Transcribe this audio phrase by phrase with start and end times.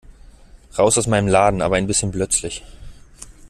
[0.79, 2.63] Raus aus meinem Laden, aber ein bisschen plötzlich!